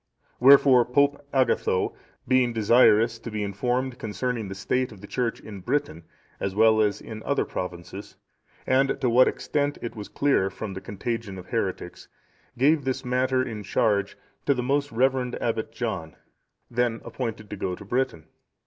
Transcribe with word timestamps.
(658) 0.39 0.49
Wherefore, 0.49 0.83
Pope 0.85 1.27
Agatho, 1.31 1.93
being 2.27 2.53
desirous 2.53 3.19
to 3.19 3.29
be 3.29 3.43
informed 3.43 3.99
concerning 3.99 4.47
the 4.47 4.55
state 4.55 4.91
of 4.91 4.99
the 4.99 5.05
Church 5.05 5.39
in 5.39 5.59
Britain, 5.61 6.05
as 6.39 6.55
well 6.55 6.81
as 6.81 7.01
in 7.01 7.21
other 7.21 7.45
provinces, 7.45 8.15
and 8.65 8.99
to 8.99 9.11
what 9.11 9.27
extent 9.27 9.77
it 9.79 9.95
was 9.95 10.07
clear 10.09 10.49
from 10.49 10.73
the 10.73 10.81
contagion 10.81 11.37
of 11.37 11.49
heretics, 11.49 12.07
gave 12.57 12.83
this 12.83 13.05
matter 13.05 13.43
in 13.43 13.61
charge 13.61 14.17
to 14.47 14.55
the 14.55 14.63
most 14.63 14.91
reverend 14.91 15.35
Abbot 15.39 15.71
John, 15.71 16.15
then 16.71 17.01
appointed 17.05 17.47
to 17.51 17.55
go 17.55 17.75
to 17.75 17.85
Britain. 17.85 18.25